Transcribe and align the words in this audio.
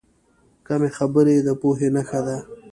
کمې 0.67 0.89
خبرې، 0.97 1.35
د 1.45 1.49
پوهې 1.61 1.87
نښه 1.95 2.19
ده. 2.27 2.37